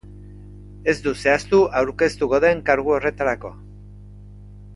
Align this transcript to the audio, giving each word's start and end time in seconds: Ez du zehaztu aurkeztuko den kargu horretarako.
Ez 0.93 0.95
du 1.07 1.13
zehaztu 1.25 1.59
aurkeztuko 1.81 2.41
den 2.47 2.65
kargu 2.71 2.97
horretarako. 2.97 3.53